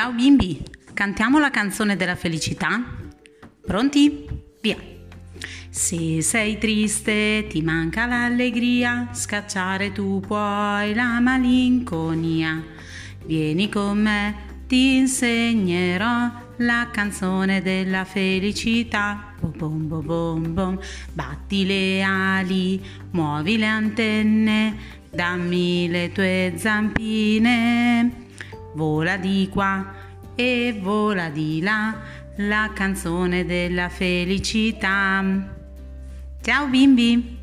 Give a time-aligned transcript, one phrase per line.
[0.00, 0.58] Ciao bimbi,
[0.94, 2.82] cantiamo la canzone della felicità?
[3.60, 4.26] Pronti?
[4.62, 4.78] Via!
[5.68, 12.64] Se sei triste, ti manca l'allegria, scacciare tu puoi la malinconia.
[13.26, 14.34] Vieni con me,
[14.66, 19.34] ti insegnerò la canzone della felicità.
[19.38, 20.78] Bom bom bom bom,
[21.12, 24.76] batti le ali, muovi le antenne,
[25.10, 28.28] dammi le tue zampine.
[28.74, 29.92] Vola di qua
[30.34, 31.98] e vola di là,
[32.36, 35.22] la canzone della felicità.
[36.40, 37.39] Ciao bimbi!